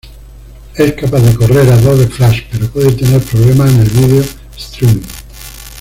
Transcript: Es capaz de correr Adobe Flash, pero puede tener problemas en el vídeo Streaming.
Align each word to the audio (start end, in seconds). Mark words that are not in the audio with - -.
Es 0.73 0.93
capaz 0.93 1.21
de 1.21 1.35
correr 1.35 1.69
Adobe 1.71 2.07
Flash, 2.07 2.45
pero 2.51 2.67
puede 2.71 2.91
tener 2.93 3.21
problemas 3.21 3.69
en 3.69 3.79
el 3.81 3.89
vídeo 3.91 4.23
Streaming. 4.57 5.05